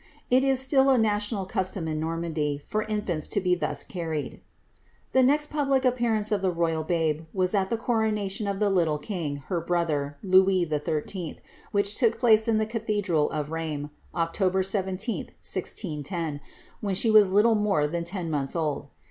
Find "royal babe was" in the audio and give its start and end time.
6.49-7.53